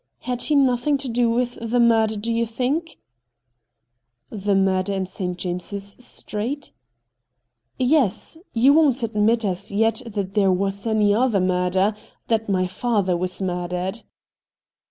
[0.21, 2.97] Had he nothing to do with the murder, do you think?''
[4.31, 5.37] The murder in St.
[5.37, 6.71] James's Street?'
[7.53, 11.95] * Yes— you won't admit, as yet, that there was any other murder—
[12.29, 14.01] that my father was murdered.'